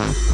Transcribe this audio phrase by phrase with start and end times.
[0.00, 0.30] Ciao.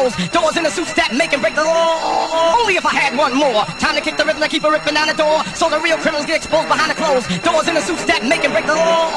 [0.00, 2.56] Doors in the suits that make and break the law.
[2.56, 3.68] Only if I had one more.
[3.76, 5.44] Time to kick the rhythm and keep it ripping down the door.
[5.52, 7.28] So the real criminals get exposed behind the clothes.
[7.44, 9.12] Doors in the suits that make and break the law.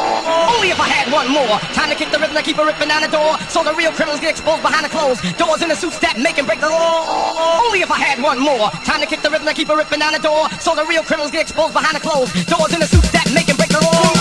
[0.51, 1.55] Only if I had one more.
[1.71, 3.39] Time to kick the rhythm and keep it ripping down the door.
[3.47, 5.23] So the real criminals get exposed behind the clothes.
[5.39, 7.63] Doors in the suits that make and break the law.
[7.63, 8.67] Only if I had one more.
[8.83, 10.51] Time to kick the rhythm and keep it ripping down the door.
[10.59, 12.27] So the real criminals get exposed behind the clothes.
[12.51, 14.11] Doors in the suits that make and break the law.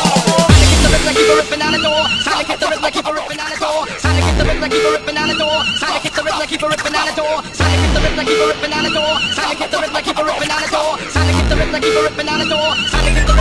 [0.46, 2.06] Time to kick the rhythm and keep it ripping down the door.
[2.22, 3.82] Time to kick the rhythm and keep it ripping down the door.
[3.98, 5.58] Time to kick the rhythm and keep it ripping down the door.
[5.82, 7.42] Time to kick rhythm and keep it ripping down the door.
[7.42, 9.14] To kick the and keep it ripping the door.
[9.32, 10.96] To kick the keep it ripping the door.
[10.96, 12.72] To kick the keep it ripping the door.
[12.72, 13.34] To kick the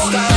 [0.02, 0.31] Style and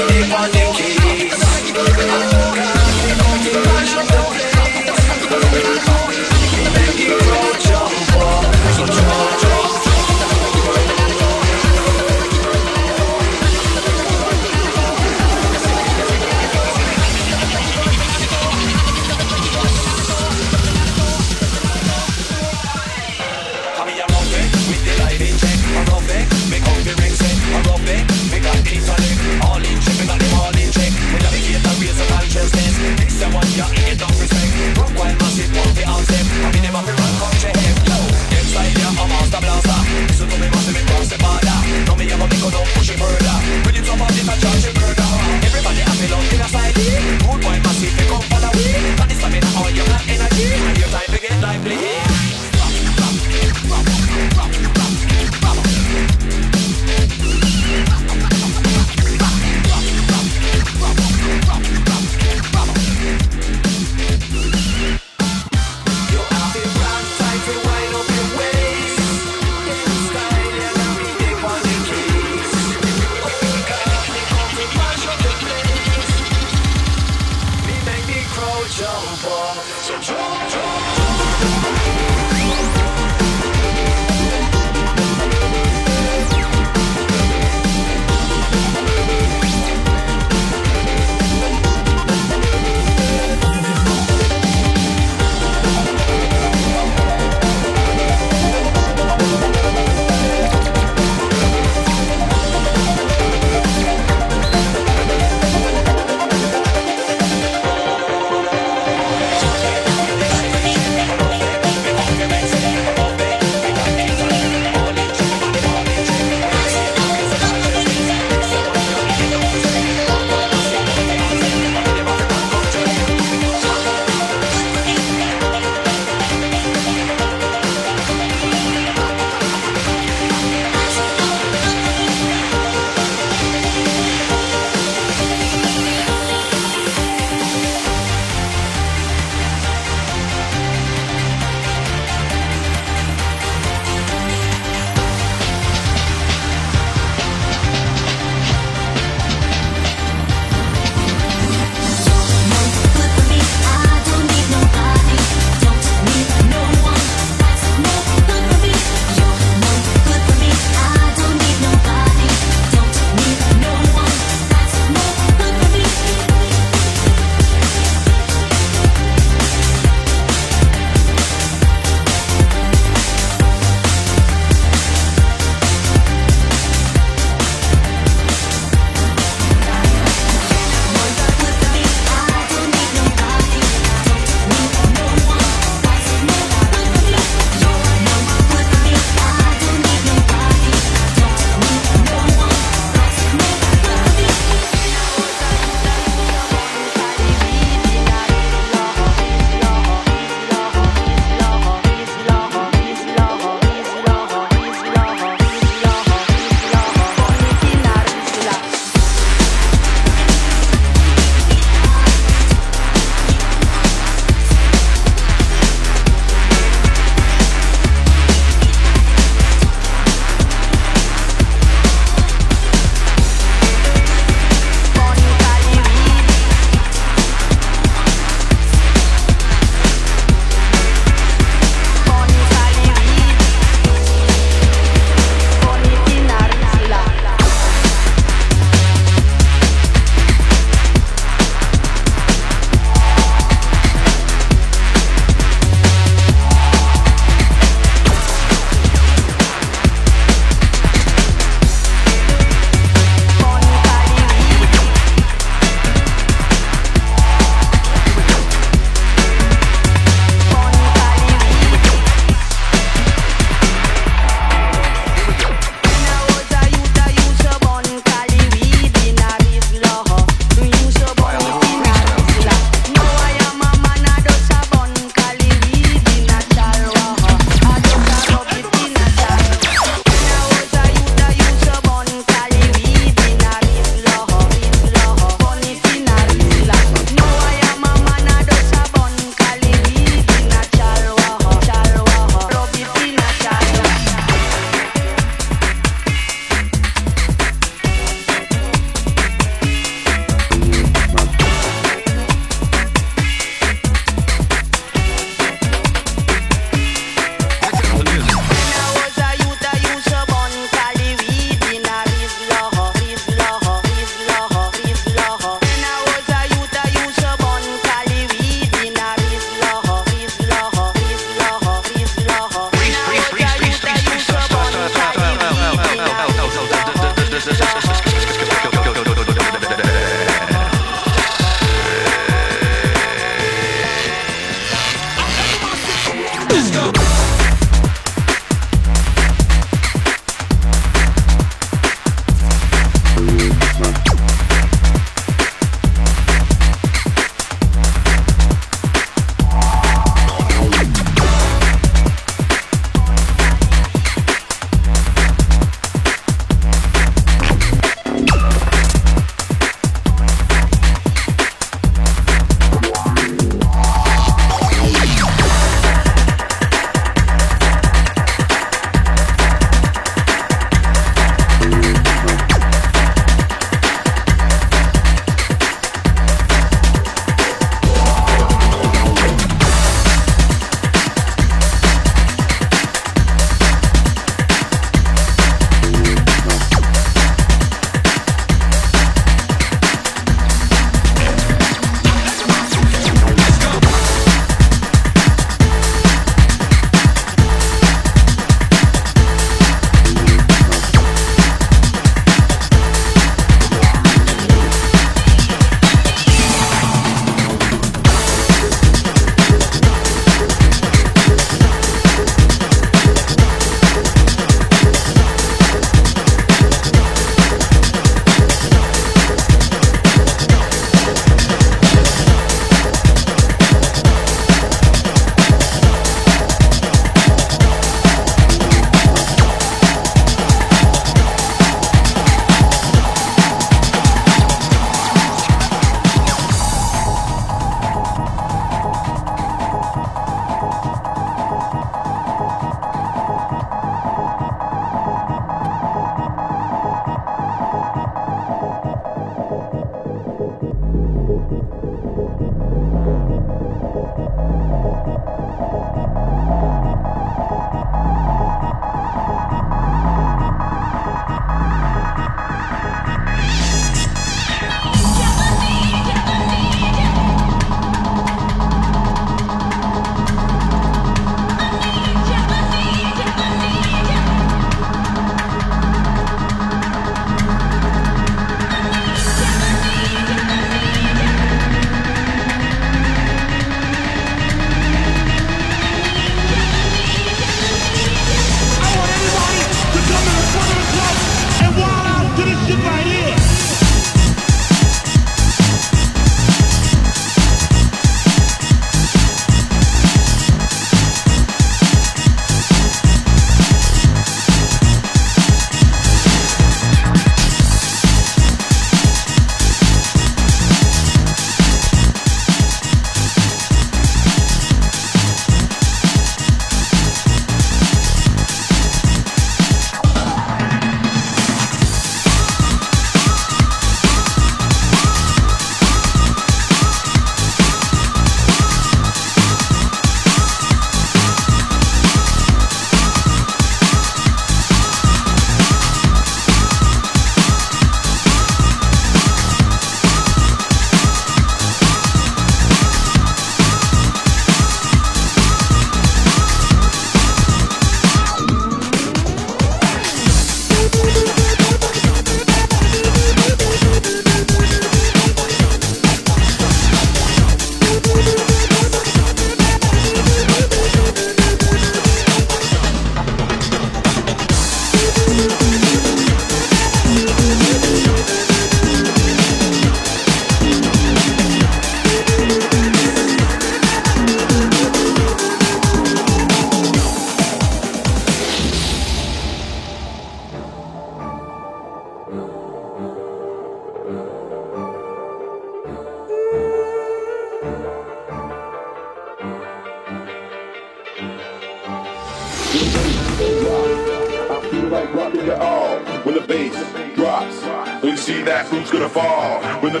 [598.44, 599.62] that, who's gonna fall?
[599.80, 600.00] When the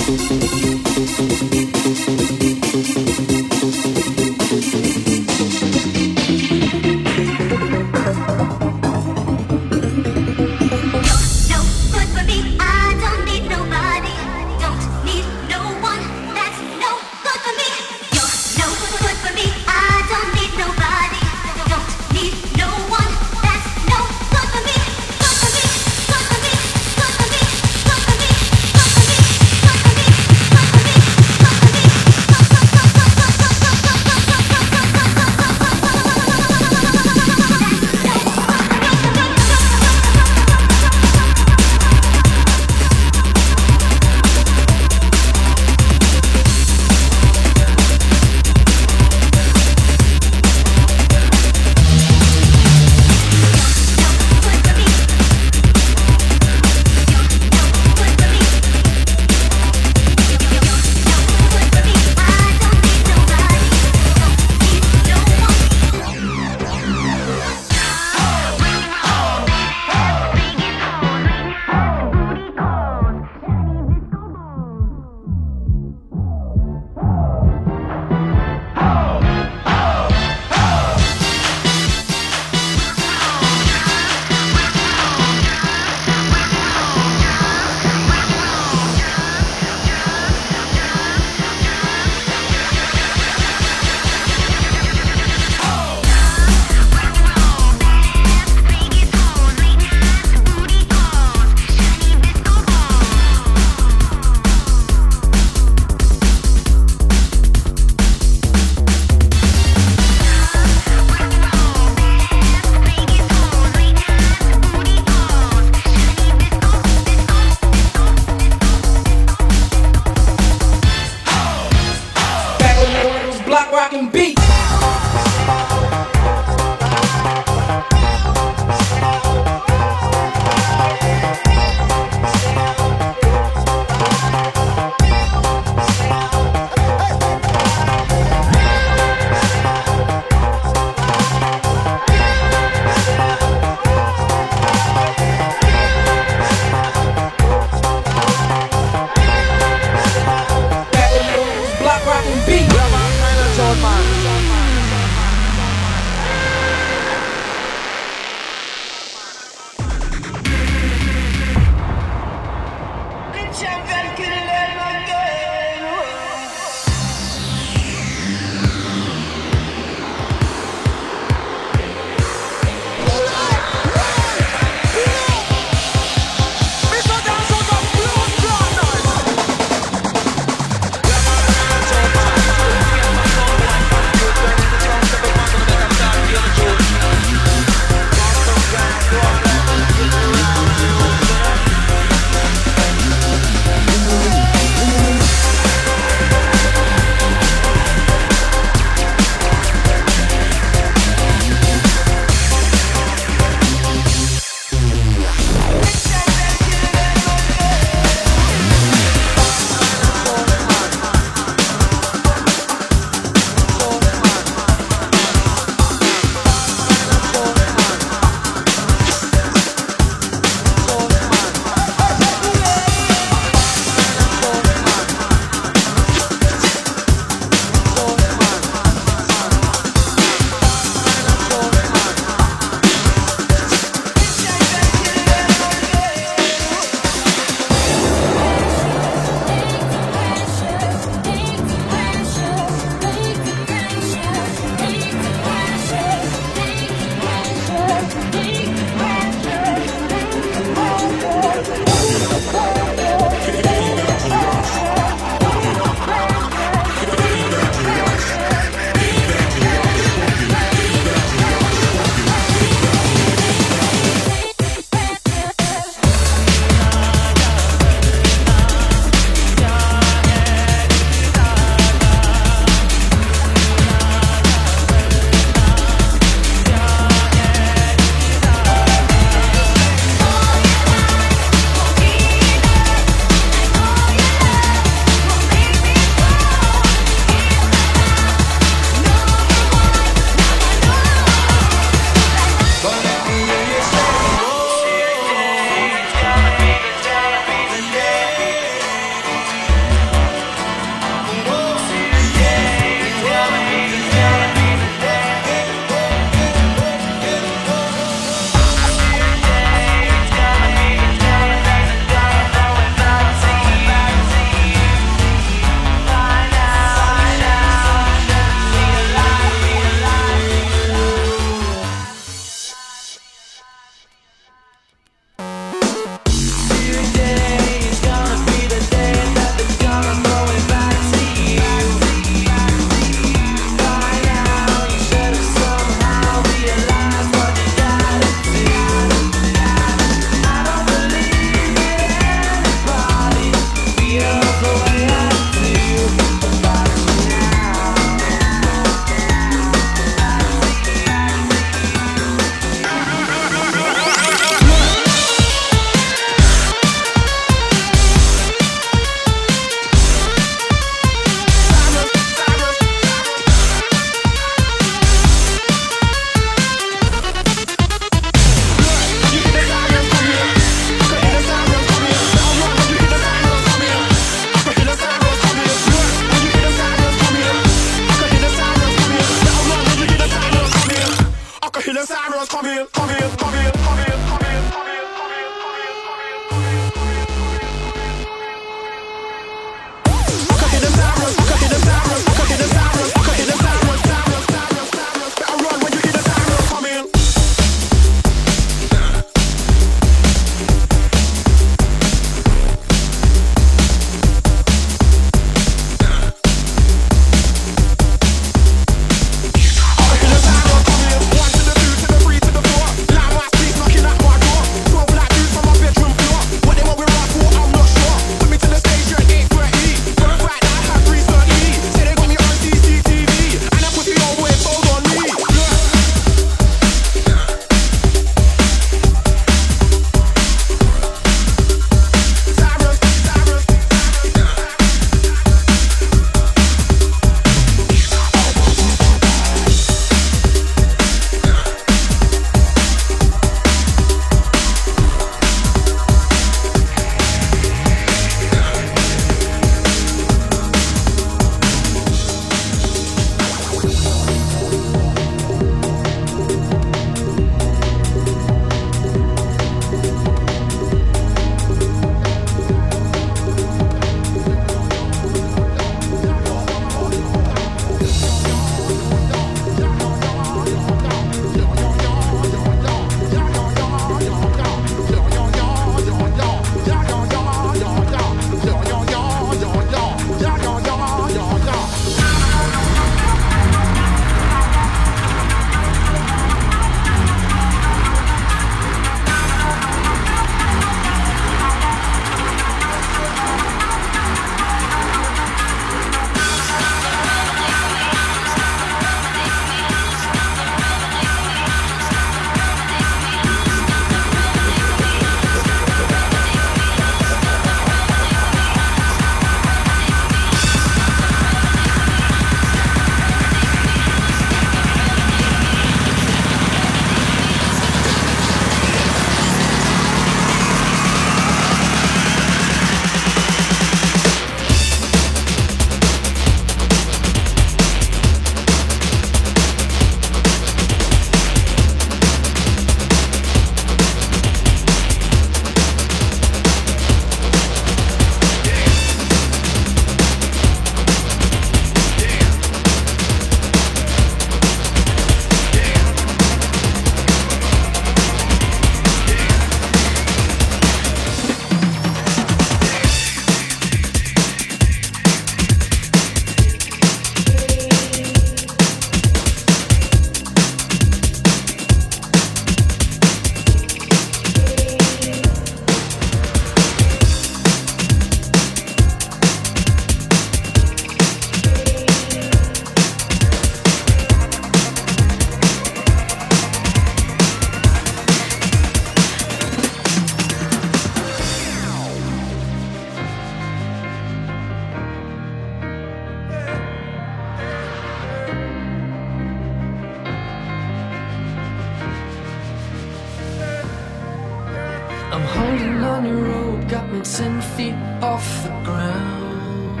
[595.56, 600.00] funny rope got me ten feet off the ground.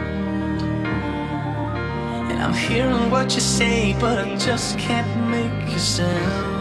[2.30, 6.56] And I'm hearing what you say, but I just can't make a sound.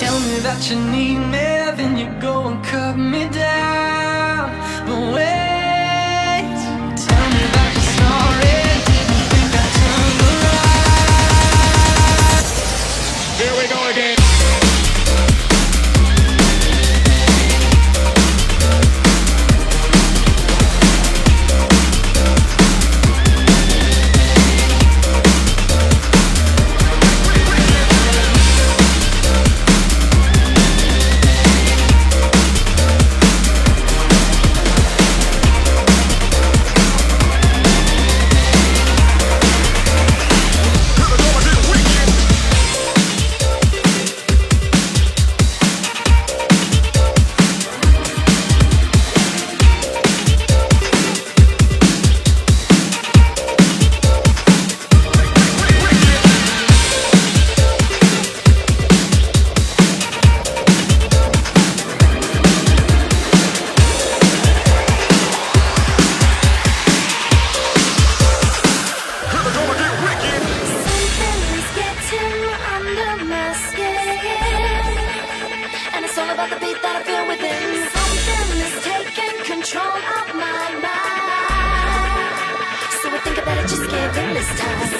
[0.00, 4.50] Tell me that you need me, then you go and cut me down.
[4.86, 5.53] But wait,
[84.46, 84.93] this time.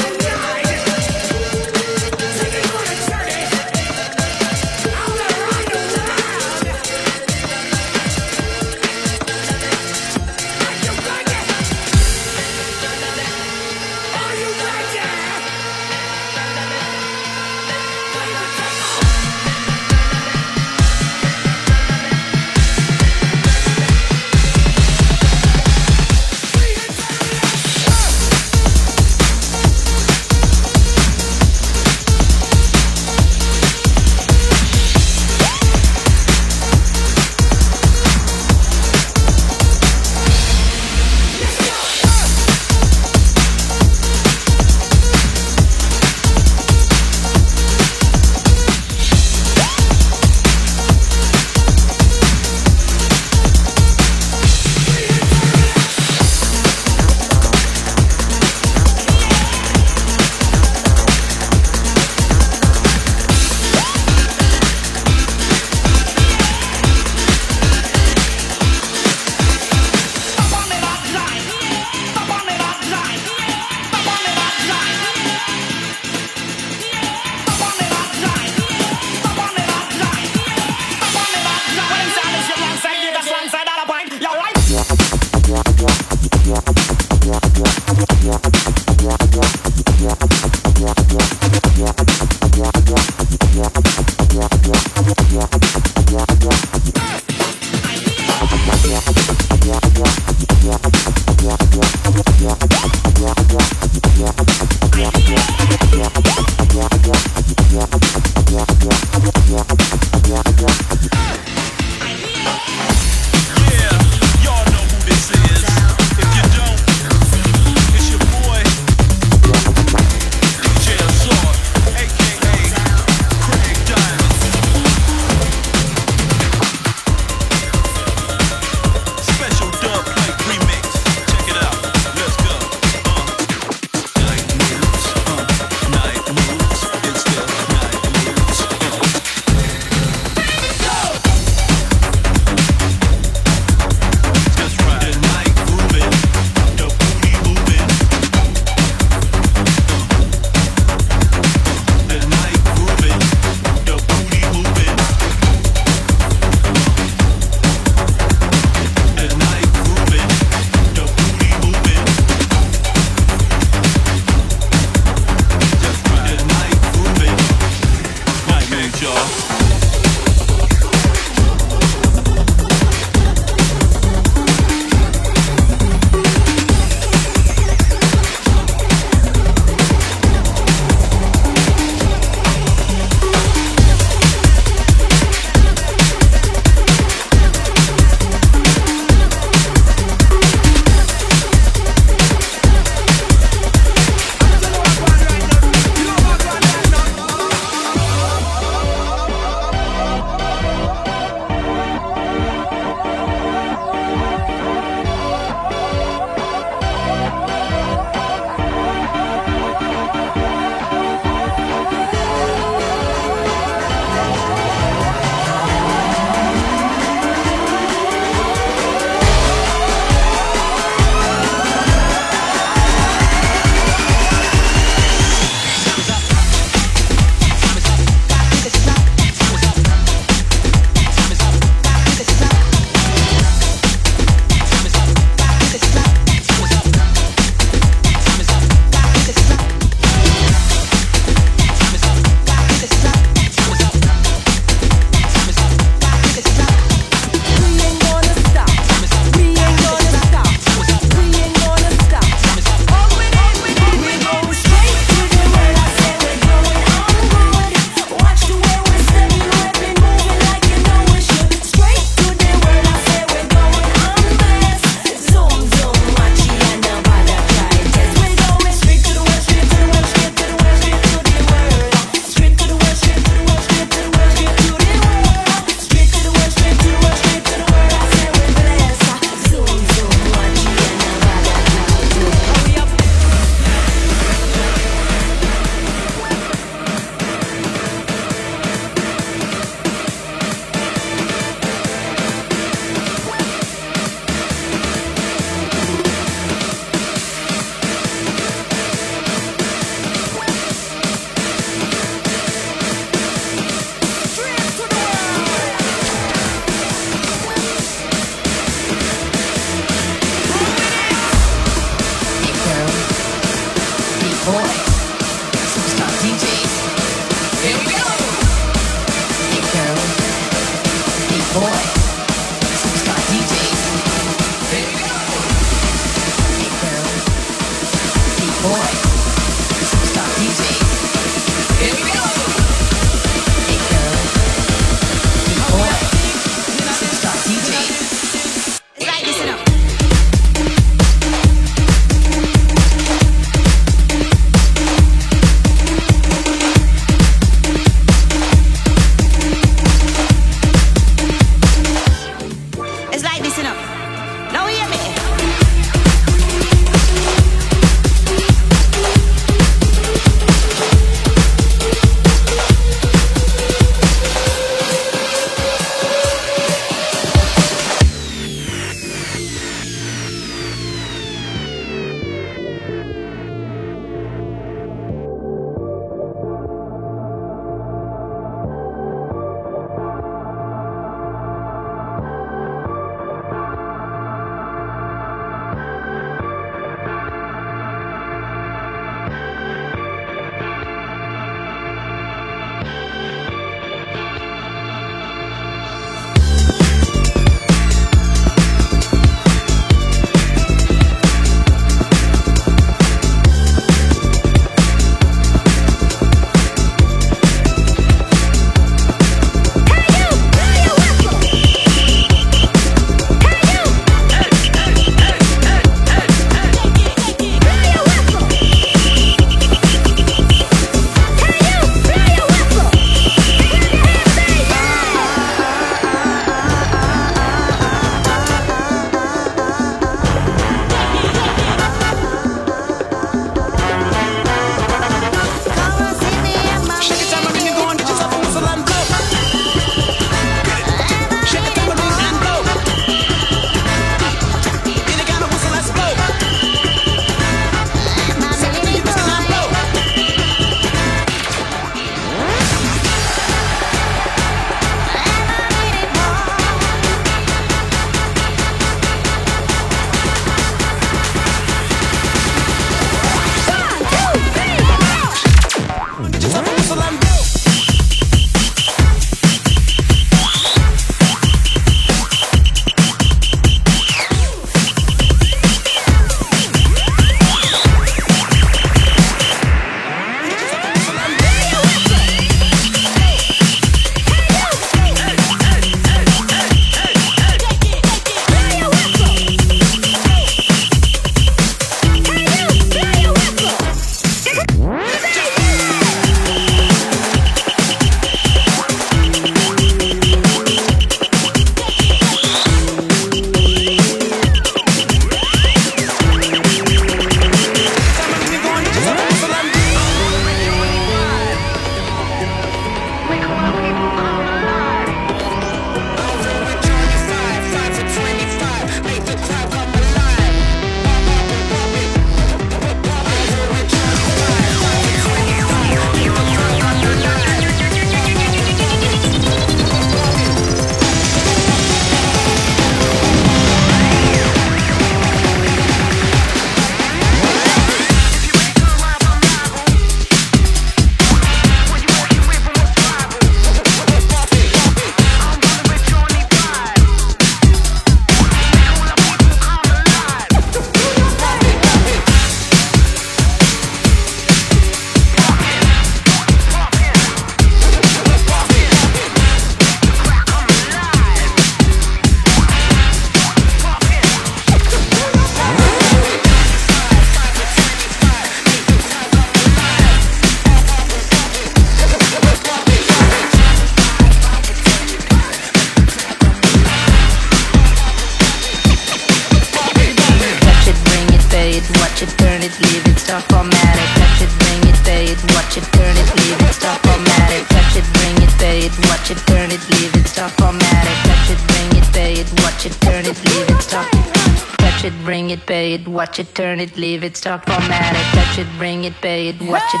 [596.26, 598.20] Watch it, turn it, leave it, stop formatted.
[598.34, 600.00] Touch it, bring it, pay it, watch it,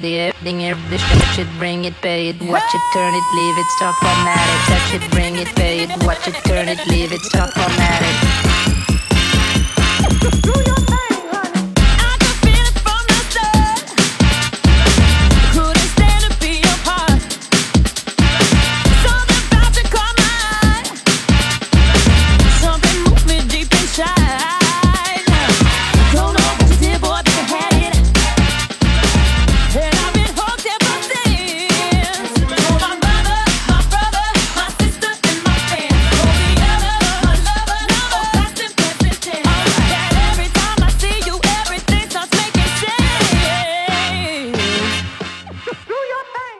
[0.00, 3.58] the thing here, this touch it, bring it, pay it, watch it, turn it, leave
[3.58, 4.60] it, stop formatted.
[4.72, 8.16] Touch it, bring it, pay it, watch it, turn it, leave it, stop formatted.